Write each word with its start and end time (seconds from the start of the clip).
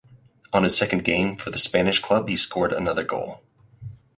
On 0.51 0.63
his 0.63 0.75
second 0.75 1.03
game 1.05 1.35
for 1.35 1.51
the 1.51 1.59
Spanish 1.59 1.99
club 1.99 2.27
he 2.27 2.35
scored 2.35 2.73
another 2.73 3.03
goal. 3.03 3.43